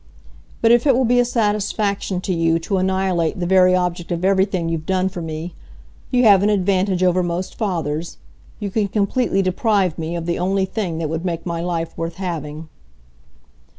[0.61, 4.25] But if it will be a satisfaction to you to annihilate the very object of
[4.25, 5.53] everything you've done for me,
[6.09, 8.17] you have an advantage over most fathers;
[8.59, 12.15] you can completely deprive me of the only thing that would make my life worth
[12.15, 12.67] having."